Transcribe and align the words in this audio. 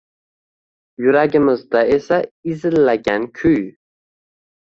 Yuragimda 1.03 1.79
esa 1.97 2.17
izillagan 2.51 3.21
kuy 3.37 3.63